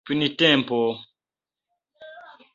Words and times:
printempo 0.15 0.89